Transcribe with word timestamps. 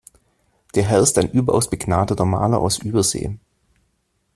Der 0.73 0.81
Herr 0.81 0.99
ist 0.99 1.19
ein 1.19 1.29
überaus 1.29 1.69
begnadeter 1.69 2.25
Maler 2.25 2.57
aus 2.59 2.79
Übersee. 2.79 3.37